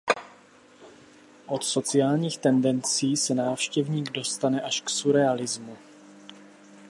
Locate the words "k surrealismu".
4.81-5.77